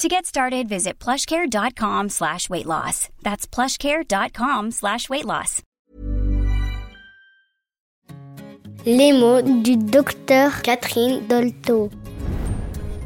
To 0.00 0.08
get 0.08 0.24
started, 0.24 0.66
visit 0.66 0.98
plushcare.com 0.98 2.08
slash 2.08 2.48
weight 2.48 2.64
loss. 2.64 3.10
That's 3.22 3.46
plushcare.com 3.46 4.70
slash 4.70 5.10
weight 5.10 5.26
loss. 5.26 5.60
Les 8.86 9.12
mots 9.12 9.42
du 9.42 9.76
docteur 9.76 10.62
Catherine 10.62 11.20
Dolto. 11.28 11.90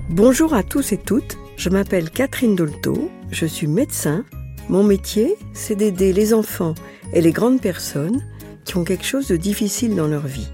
Bonjour 0.08 0.54
à 0.54 0.62
tous 0.62 0.92
et 0.92 0.98
toutes, 0.98 1.36
je 1.56 1.68
m'appelle 1.68 2.10
Catherine 2.10 2.54
Dolto, 2.54 3.10
je 3.32 3.46
suis 3.46 3.66
médecin. 3.66 4.24
Mon 4.68 4.84
métier, 4.84 5.34
c'est 5.52 5.74
d'aider 5.74 6.12
les 6.12 6.32
enfants 6.32 6.74
et 7.12 7.20
les 7.20 7.32
grandes 7.32 7.60
personnes 7.60 8.22
qui 8.64 8.76
ont 8.76 8.84
quelque 8.84 9.04
chose 9.04 9.26
de 9.26 9.36
difficile 9.36 9.96
dans 9.96 10.06
leur 10.06 10.28
vie. 10.28 10.48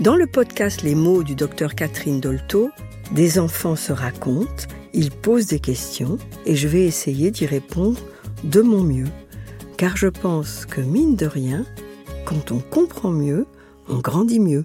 Dans 0.00 0.16
le 0.16 0.26
podcast 0.26 0.80
Les 0.80 0.94
mots 0.94 1.22
du 1.22 1.34
docteur 1.34 1.74
Catherine 1.74 2.18
Dolto, 2.18 2.70
des 3.12 3.38
enfants 3.38 3.76
se 3.76 3.92
racontent, 3.92 4.64
ils 4.92 5.10
posent 5.10 5.46
des 5.46 5.60
questions 5.60 6.18
et 6.46 6.56
je 6.56 6.68
vais 6.68 6.84
essayer 6.86 7.30
d'y 7.30 7.46
répondre 7.46 8.00
de 8.44 8.60
mon 8.60 8.82
mieux. 8.82 9.08
Car 9.76 9.96
je 9.96 10.08
pense 10.08 10.66
que 10.66 10.80
mine 10.80 11.16
de 11.16 11.26
rien, 11.26 11.64
quand 12.24 12.52
on 12.52 12.58
comprend 12.58 13.10
mieux, 13.10 13.46
on 13.88 13.98
grandit 13.98 14.40
mieux. 14.40 14.64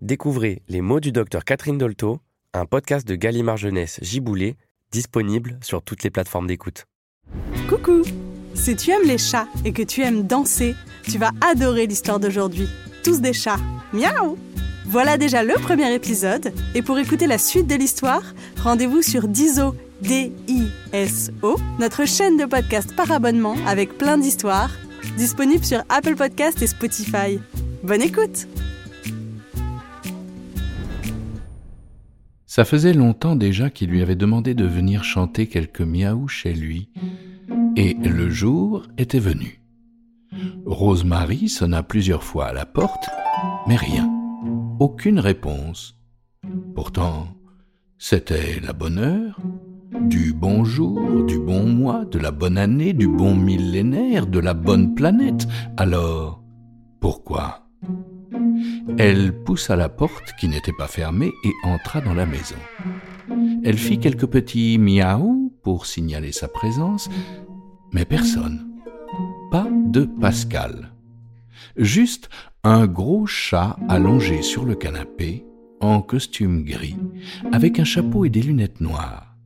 Découvrez 0.00 0.62
Les 0.68 0.80
mots 0.80 1.00
du 1.00 1.12
docteur 1.12 1.44
Catherine 1.44 1.78
Dolto, 1.78 2.18
un 2.52 2.66
podcast 2.66 3.06
de 3.06 3.14
Gallimard 3.14 3.56
Jeunesse 3.56 3.98
Giboulé, 4.02 4.56
disponible 4.90 5.58
sur 5.62 5.82
toutes 5.82 6.02
les 6.02 6.10
plateformes 6.10 6.46
d'écoute. 6.46 6.84
Coucou 7.68 8.02
Si 8.54 8.76
tu 8.76 8.90
aimes 8.90 9.06
les 9.06 9.18
chats 9.18 9.48
et 9.64 9.72
que 9.72 9.82
tu 9.82 10.02
aimes 10.02 10.26
danser, 10.26 10.74
tu 11.04 11.18
vas 11.18 11.30
adorer 11.40 11.86
l'histoire 11.86 12.20
d'aujourd'hui. 12.20 12.68
Tous 13.04 13.20
des 13.20 13.32
chats. 13.32 13.60
Miaou 13.92 14.36
Voilà 14.88 15.18
déjà 15.18 15.42
le 15.42 15.54
premier 15.54 15.92
épisode, 15.92 16.52
et 16.76 16.80
pour 16.80 16.96
écouter 16.98 17.26
la 17.26 17.38
suite 17.38 17.66
de 17.66 17.74
l'histoire, 17.74 18.22
rendez-vous 18.62 19.02
sur 19.02 19.26
Diso, 19.26 19.74
D-I-S-O, 20.02 21.56
notre 21.80 22.06
chaîne 22.06 22.36
de 22.36 22.44
podcast 22.44 22.94
par 22.94 23.10
abonnement 23.10 23.56
avec 23.66 23.98
plein 23.98 24.16
d'histoires, 24.16 24.70
disponible 25.16 25.64
sur 25.64 25.82
Apple 25.88 26.14
Podcast 26.14 26.62
et 26.62 26.68
Spotify. 26.68 27.40
Bonne 27.82 28.00
écoute 28.00 28.46
Ça 32.46 32.64
faisait 32.64 32.94
longtemps 32.94 33.34
déjà 33.34 33.70
qu'il 33.70 33.90
lui 33.90 34.02
avait 34.02 34.14
demandé 34.14 34.54
de 34.54 34.64
venir 34.64 35.02
chanter 35.02 35.48
quelques 35.48 35.80
miaou 35.80 36.28
chez 36.28 36.54
lui, 36.54 36.90
et 37.74 37.94
le 37.94 38.30
jour 38.30 38.84
était 38.98 39.18
venu. 39.18 39.60
Rosemary 40.64 41.48
sonna 41.48 41.82
plusieurs 41.82 42.22
fois 42.22 42.46
à 42.46 42.52
la 42.52 42.66
porte, 42.66 43.08
mais 43.66 43.76
rien, 43.76 44.15
aucune 44.78 45.18
réponse. 45.18 45.98
Pourtant, 46.74 47.28
c'était 47.98 48.60
la 48.60 48.72
bonne 48.72 48.98
heure, 48.98 49.40
du 50.02 50.32
bon 50.32 50.64
jour, 50.64 51.24
du 51.24 51.38
bon 51.38 51.66
mois, 51.66 52.04
de 52.04 52.18
la 52.18 52.30
bonne 52.30 52.58
année, 52.58 52.92
du 52.92 53.08
bon 53.08 53.34
millénaire, 53.34 54.26
de 54.26 54.38
la 54.38 54.54
bonne 54.54 54.94
planète. 54.94 55.46
Alors, 55.76 56.42
pourquoi? 57.00 57.66
Elle 58.98 59.32
poussa 59.44 59.76
la 59.76 59.88
porte 59.88 60.32
qui 60.38 60.48
n'était 60.48 60.72
pas 60.72 60.88
fermée 60.88 61.32
et 61.44 61.52
entra 61.68 62.00
dans 62.00 62.14
la 62.14 62.26
maison. 62.26 62.56
Elle 63.64 63.78
fit 63.78 63.98
quelques 63.98 64.26
petits 64.26 64.78
miaou 64.78 65.52
pour 65.62 65.86
signaler 65.86 66.32
sa 66.32 66.48
présence, 66.48 67.08
mais 67.92 68.04
personne. 68.04 68.68
Pas 69.50 69.66
de 69.86 70.04
Pascal. 70.20 70.92
Juste 71.76 72.28
un 72.66 72.88
gros 72.88 73.26
chat 73.26 73.76
allongé 73.88 74.42
sur 74.42 74.64
le 74.64 74.74
canapé, 74.74 75.46
en 75.80 76.02
costume 76.02 76.64
gris, 76.64 76.96
avec 77.52 77.78
un 77.78 77.84
chapeau 77.84 78.24
et 78.24 78.28
des 78.28 78.42
lunettes 78.42 78.80
noires, 78.80 79.36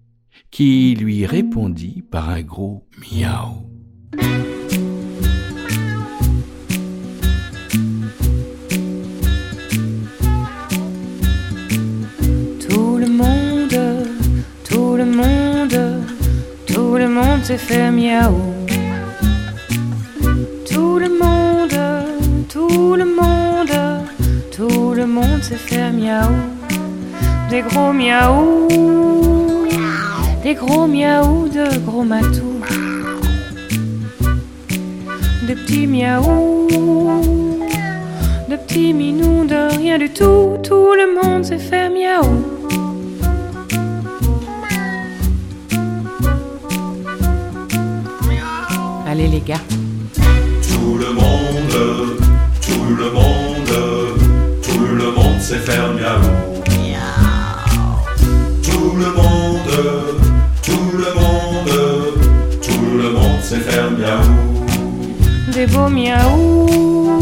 qui 0.50 0.94
lui 0.94 1.26
répondit 1.26 2.02
par 2.10 2.30
un 2.30 2.40
gros 2.40 2.86
miaou. 3.12 3.66
Tout 12.66 12.96
le 12.96 13.06
monde, 13.06 14.08
tout 14.66 14.96
le 14.96 15.04
monde, 15.04 16.06
tout 16.66 16.96
le 16.96 17.08
monde 17.08 17.44
s'est 17.44 17.58
fait 17.58 17.90
miaou. 17.90 18.59
S'est 25.42 25.56
fait 25.56 25.90
miaou. 25.90 26.34
Des 27.50 27.62
gros 27.62 27.92
miaou, 27.92 28.68
des 30.42 30.54
gros 30.54 30.86
miaou 30.86 31.48
de 31.48 31.78
gros 31.84 32.04
matous. 32.04 32.60
De 35.48 35.54
petits 35.54 35.86
miaou, 35.86 36.68
de 38.48 38.56
petits 38.56 38.92
minous 38.92 39.44
de 39.46 39.76
rien 39.76 39.98
du 39.98 40.10
tout. 40.10 40.58
Tout 40.62 40.94
le 40.94 41.20
monde 41.20 41.44
s'est 41.44 41.58
fait 41.58 41.88
miaou. 41.88 42.44
Allez 49.06 49.26
les 49.26 49.40
gars. 49.40 49.79
Sait 55.50 55.58
faire 55.58 55.92
miaou. 55.94 56.62
Tout 58.62 58.92
le 59.02 59.10
monde, 59.20 59.72
tout 60.62 60.90
le 61.02 61.10
monde, 61.20 61.72
tout 62.62 62.86
le 62.96 63.10
monde 63.10 63.40
sait 63.42 63.58
faire 63.58 63.90
miaou. 63.90 65.52
Des 65.52 65.66
beaux 65.66 65.88
miaou, 65.88 67.20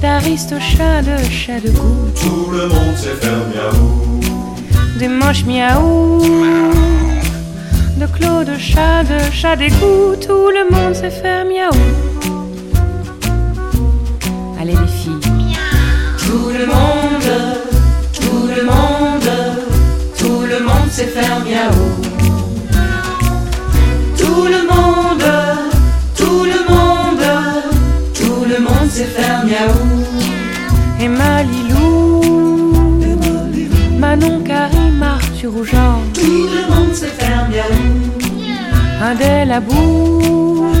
d'aristochats 0.00 1.02
de 1.02 1.16
chats 1.28 1.58
de 1.58 1.70
goût. 1.70 2.06
Tout 2.22 2.52
le 2.52 2.68
monde 2.68 2.96
sait 2.96 3.16
faire 3.22 3.42
miaou. 3.52 4.20
Des 5.00 5.08
moches 5.08 5.44
miaou, 5.44 6.20
de 8.00 8.06
clos 8.14 8.44
de 8.44 8.56
chat, 8.56 9.02
de 9.02 9.18
chat 9.32 9.56
d'égout. 9.56 10.14
Tout 10.24 10.50
le 10.56 10.64
monde 10.72 10.94
sait 10.94 11.10
faire 11.10 11.44
miaou. 11.46 11.80
Allez 14.60 14.76
les 14.84 14.92
filles. 15.00 15.21
Tout 16.62 16.68
le 16.68 16.74
monde, 16.74 17.30
tout 18.12 18.46
le 18.54 18.62
monde, 18.62 19.30
tout 20.16 20.42
le 20.48 20.64
monde 20.64 20.88
sait 20.90 21.06
faire 21.06 21.40
miaou. 21.40 21.88
Tout 24.16 24.44
le 24.44 24.60
monde, 24.70 25.24
tout 26.16 26.44
le 26.44 26.60
monde, 26.72 27.26
tout 28.14 28.44
le 28.48 28.60
monde 28.60 28.88
sait 28.88 29.06
faire 29.06 29.44
miaou. 29.44 30.04
Et 31.00 31.08
Malilou, 31.08 32.22
Manon, 33.98 34.44
Karim, 34.44 35.02
Arthur 35.02 35.64
Jean, 35.64 35.98
Tout 36.14 36.46
le 36.54 36.72
monde 36.72 36.94
sait 36.94 37.06
faire 37.06 37.48
miaou. 37.50 39.02
Adèle 39.02 39.50
Abou. 39.50 40.72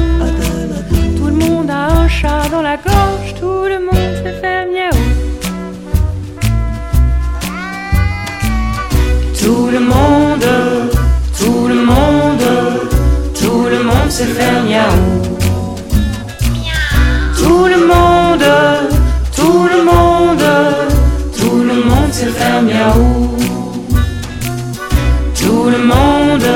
Tout 1.16 1.26
le 1.26 1.32
monde 1.32 1.70
a 1.70 2.02
un 2.02 2.08
chat 2.08 2.48
dans 2.52 2.62
la 2.62 2.76
gorge, 2.76 3.34
tout 3.40 3.64
le 3.64 3.80
monde 3.80 4.14
sait 4.22 4.40
faire 4.40 4.66
miaou. 4.66 5.11
Tout 17.36 17.66
le 17.66 17.86
monde, 17.86 18.44
tout 19.34 19.68
le 19.68 19.82
monde, 19.84 20.44
tout 21.36 21.62
le 21.62 21.74
monde 21.88 22.12
se 22.12 22.26
faire 22.26 22.62
miaou. 22.62 23.36
Tout 25.34 25.70
le 25.70 25.78
monde, 25.78 26.48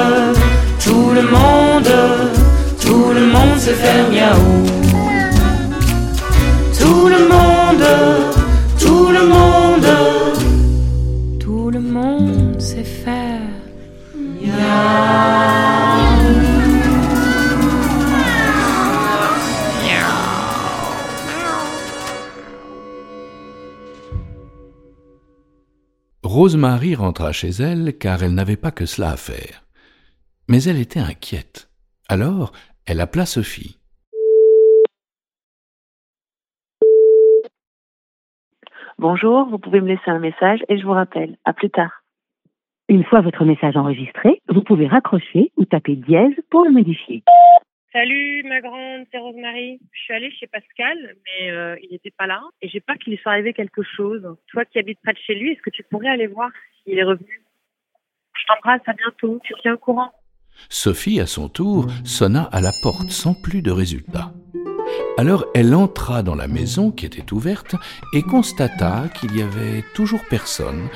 tout 0.85 1.11
le 1.13 1.23
monde, 1.23 1.93
tout 2.81 3.13
le 3.13 3.27
monde 3.27 3.59
se 3.59 3.71
faire 3.71 4.09
miaou. 4.11 4.66
Rosemary 26.37 26.95
rentra 26.95 27.33
chez 27.33 27.49
elle 27.49 27.97
car 27.97 28.23
elle 28.23 28.35
n'avait 28.35 28.59
pas 28.59 28.71
que 28.71 28.85
cela 28.85 29.09
à 29.13 29.17
faire. 29.17 29.65
Mais 30.51 30.63
elle 30.65 30.79
était 30.79 31.01
inquiète. 31.01 31.71
Alors, 32.11 32.53
elle 32.87 33.01
appela 33.01 33.25
Sophie. 33.25 33.79
Bonjour, 38.99 39.47
vous 39.49 39.59
pouvez 39.59 39.81
me 39.81 39.89
laisser 39.89 40.11
un 40.11 40.19
message 40.19 40.61
et 40.69 40.77
je 40.77 40.85
vous 40.85 40.93
rappelle. 40.93 41.39
À 41.47 41.55
plus 41.55 41.71
tard. 41.71 42.03
Une 42.91 43.05
fois 43.05 43.23
votre 43.23 43.47
message 43.47 43.79
enregistré, 43.79 44.43
vous 44.51 44.61
pouvez 44.61 44.89
raccrocher 44.89 45.53
ou 45.57 45.65
taper 45.65 45.97
dièse 45.97 46.35
pour 46.51 46.67
le 46.67 46.71
modifier. 46.71 47.25
Salut 47.97 48.43
ma 48.45 48.61
grande, 48.61 49.07
c'est 49.11 49.17
Rosemary. 49.17 49.81
Je 49.91 50.01
suis 50.01 50.13
allée 50.13 50.31
chez 50.31 50.47
Pascal, 50.47 50.99
mais 51.25 51.51
euh, 51.51 51.77
il 51.83 51.93
n'était 51.93 52.11
pas 52.11 52.27
là 52.27 52.43
et 52.61 52.69
j'ai 52.69 52.81
peur 52.81 52.97
qu'il 52.99 53.15
lui 53.15 53.19
soit 53.23 53.33
arrivé 53.33 53.55
quelque 53.55 53.83
chose. 53.83 54.37
Toi 54.49 54.67
qui 54.67 54.79
habites 54.79 54.99
près 55.03 55.15
de 55.15 55.19
chez 55.19 55.35
lui, 55.35 55.53
est-ce 55.53 55.63
que 55.63 55.71
tu 55.71 55.83
pourrais 55.85 56.09
aller 56.09 56.27
voir 56.27 56.51
s'il 56.85 56.99
est 56.99 57.03
revenu? 57.05 57.43
Je 58.39 58.45
t'embrasse, 58.49 58.83
à 58.85 58.93
bientôt. 58.93 59.41
Tu 59.45 59.55
tiens 59.63 59.73
au 59.73 59.79
courant. 59.79 60.13
Sophie, 60.69 61.21
à 61.21 61.27
son 61.27 61.49
tour, 61.49 61.87
sonna 62.05 62.43
à 62.53 62.61
la 62.61 62.73
porte 62.83 63.09
sans 63.09 63.33
plus 63.33 63.63
de 63.63 63.71
résultat. 63.71 64.31
Alors 65.19 65.47
elle 65.55 65.75
entra 65.75 66.23
dans 66.23 66.35
la 66.35 66.47
maison 66.47 66.91
qui 66.91 67.07
était 67.07 67.33
ouverte 67.33 67.75
et 68.13 68.23
constata 68.23 69.05
qu'il 69.19 69.35
y 69.35 69.41
avait 69.41 69.83
toujours 69.95 70.21
personne, 70.29 70.89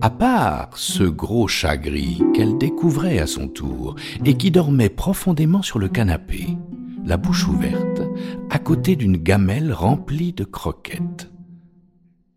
à 0.00 0.10
part 0.10 0.70
ce 0.74 1.04
gros 1.04 1.46
chat 1.46 1.76
gris 1.76 2.20
qu'elle 2.34 2.58
découvrait 2.58 3.20
à 3.20 3.28
son 3.28 3.46
tour 3.46 3.94
et 4.24 4.36
qui 4.36 4.50
dormait 4.50 4.88
profondément 4.88 5.62
sur 5.62 5.78
le 5.78 5.88
canapé, 5.88 6.56
la 7.04 7.16
bouche 7.16 7.46
ouverte, 7.46 8.02
à 8.50 8.58
côté 8.58 8.96
d'une 8.96 9.16
gamelle 9.16 9.72
remplie 9.72 10.32
de 10.32 10.44
croquettes. 10.44 11.30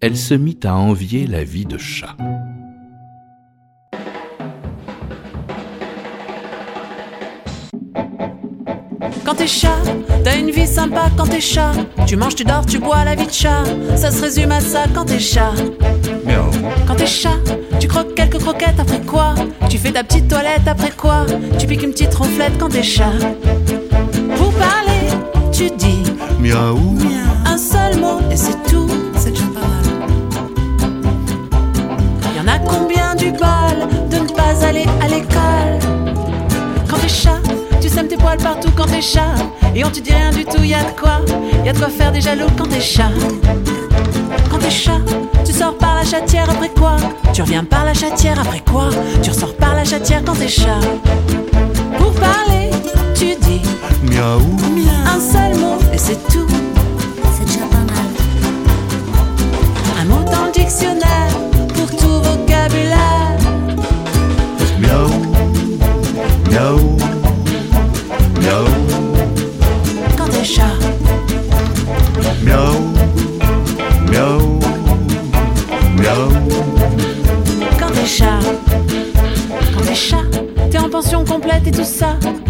Elle 0.01 0.17
se 0.17 0.35
mit 0.35 0.59
à 0.63 0.75
envier 0.75 1.25
la 1.25 1.43
vie 1.43 1.65
de 1.65 1.79
chat. 1.79 2.15
Quand 9.23 9.35
t'es 9.35 9.47
chat, 9.47 9.81
t'as 10.23 10.37
une 10.37 10.51
vie 10.51 10.67
sympa 10.67 11.09
quand 11.17 11.27
t'es 11.27 11.41
chat. 11.41 11.71
Tu 12.05 12.15
manges, 12.15 12.35
tu 12.35 12.43
dors, 12.43 12.65
tu 12.65 12.79
bois 12.79 13.03
la 13.03 13.15
vie 13.15 13.27
de 13.27 13.31
chat. 13.31 13.63
Ça 13.95 14.11
se 14.11 14.21
résume 14.21 14.51
à 14.51 14.59
ça 14.59 14.85
quand 14.93 15.05
t'es 15.05 15.19
chat. 15.19 15.53
Quand 16.87 16.95
t'es 16.95 17.07
chat, 17.07 17.39
tu 17.79 17.87
croques 17.87 18.15
quelques 18.15 18.39
croquettes 18.39 18.79
après 18.79 19.01
quoi? 19.01 19.35
Tu 19.69 19.77
fais 19.77 19.91
ta 19.91 20.03
petite 20.03 20.27
toilette 20.27 20.67
après 20.67 20.91
quoi? 20.91 21.25
Tu 21.57 21.67
piques 21.67 21.83
une 21.83 21.91
petite 21.91 22.13
ronflette 22.13 22.57
quand 22.59 22.69
t'es 22.69 22.83
chat. 22.83 23.13
Pour 24.37 24.53
parler, 24.53 25.09
tu 25.51 25.69
dis 25.71 26.03
Miaou. 26.39 26.97
un 27.45 27.57
seul 27.57 27.99
mot 27.99 28.19
et 28.31 28.35
c'est 28.35 28.61
tout. 28.69 29.04
Partout 38.45 38.69
quand 38.77 38.85
t'es 38.85 39.01
chat. 39.01 39.33
Et 39.75 39.83
on 39.83 39.89
te 39.89 39.99
dit 39.99 40.13
rien 40.13 40.29
du 40.29 40.45
tout, 40.45 40.63
y 40.63 40.75
a 40.75 40.83
de 40.83 40.99
quoi. 40.99 41.19
Y 41.65 41.69
a 41.69 41.73
de 41.73 41.79
quoi 41.79 41.89
faire 41.89 42.11
des 42.11 42.21
jaloux 42.21 42.51
quand 42.55 42.67
t'es 42.67 42.79
chat. 42.79 43.09
Quand 44.51 44.59
t'es 44.59 44.69
chat, 44.69 45.01
tu 45.43 45.51
sors 45.51 45.75
par 45.75 45.95
la 45.95 46.03
chatière 46.03 46.47
après 46.47 46.69
quoi? 46.69 46.95
Tu 47.33 47.41
reviens 47.41 47.63
par 47.63 47.83
la 47.85 47.95
chatière 47.95 48.39
après 48.39 48.61
quoi? 48.71 48.89
Tu 49.23 49.31
ressors 49.31 49.55
par 49.55 49.73
la 49.73 49.83
chatière 49.83 50.21
quand 50.23 50.35
t'es 50.35 50.47
chat. 50.47 50.79
Pour 51.97 52.13
parler, 52.13 52.69
tu 53.15 53.35
dis 53.45 53.61
Miaou. 54.03 54.55
un 55.07 55.19
seul 55.19 55.59
mot 55.59 55.79
et 55.91 55.97
c'est 55.97 56.21
tout. 56.27 56.47
C'est 57.35 57.45
déjà 57.45 57.65
pas 57.71 57.85
mal. 57.93 58.11
Un 60.01 60.05
mot 60.05 60.23
dans 60.31 60.45
le 60.45 60.51
dictionnaire 60.51 61.33
pour 61.73 61.89
tout 61.97 62.21
vocabulaire. 62.21 63.44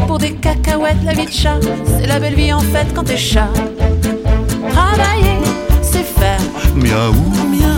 Pour 0.07 0.17
des 0.19 0.33
cacahuètes, 0.33 1.03
la 1.03 1.13
vie 1.13 1.25
de 1.25 1.31
chat, 1.31 1.59
c'est 1.85 2.07
la 2.07 2.19
belle 2.19 2.35
vie 2.35 2.53
en 2.53 2.59
fait 2.59 2.87
quand 2.93 3.03
t'es 3.03 3.17
chat. 3.17 3.49
Travailler, 4.71 5.39
c'est 5.81 6.03
faire 6.03 6.39
Miaou. 6.75 7.13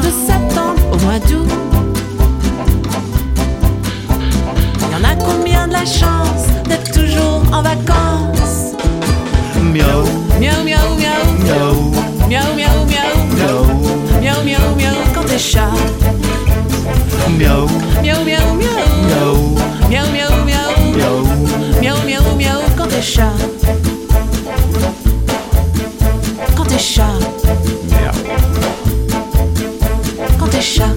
de 0.01 0.12
septembre 0.27 0.81
au 0.92 0.98
mois 1.06 1.19
d'août. 1.19 1.50
Y'en 4.92 5.04
a 5.09 5.15
combien 5.15 5.68
de 5.68 5.74
la 5.74 5.86
chance 5.86 6.48
d'être 6.68 6.92
toujours 6.92 7.44
en 7.51 7.62
vacances? 7.62 8.74
Miaou. 9.62 10.06
Miaou, 10.39 10.63
miaou, 10.63 10.95
miaou, 11.00 11.25
Miaou. 11.44 11.92
miaou, 12.27 12.56
miaou, 12.56 12.86
miaou, 12.86 13.18
Miaou. 13.36 13.65
miaou, 14.21 14.44
miaou, 14.44 14.75
miaou, 14.77 14.95
quand 15.13 15.25
t'es 15.25 15.39
chat. 15.39 15.71
Miaou. 17.38 17.68
Miaou, 18.01 18.24
miaou, 18.24 18.24
miaou, 18.25 18.25
Miaou. 18.25 18.56
Quand 23.07 23.13
t'es 23.13 23.13
chat. 23.13 23.33
Quand 26.56 26.65
t'es 26.65 26.77
chat, 26.77 27.13
quand 30.37 30.47
t'es 30.47 30.61
chat, 30.61 30.94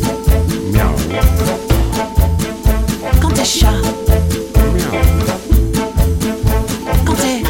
quand 3.20 3.28
t'es 3.28 3.44
chat, 3.44 3.72
quand 7.06 7.14
t'es 7.14 7.42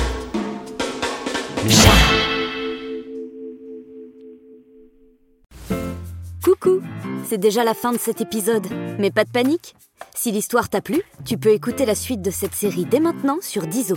Coucou 6.43 6.83
C'est 7.25 7.39
déjà 7.39 7.65
la 7.65 7.75
fin 7.75 7.93
de 7.93 7.99
cet 7.99 8.21
épisode, 8.21 8.67
mais 8.99 9.11
pas 9.11 9.25
de 9.25 9.31
panique. 9.31 9.75
Si 10.15 10.33
l'histoire 10.33 10.69
t'a 10.69 10.83
plu, 10.83 11.03
tu 11.25 11.39
peux 11.39 11.53
écouter 11.53 11.87
la 11.87 11.95
suite 11.95 12.21
de 12.21 12.31
cette 12.31 12.55
série 12.55 12.85
dès 12.85 13.01
maintenant 13.01 13.39
sur 13.41 13.67
Dizo. 13.67 13.97